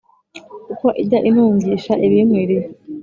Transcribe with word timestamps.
Kuko 0.67 0.87
ijya 1.01 1.19
intungisha 1.29 1.93
ibinkwiriye 2.05 2.65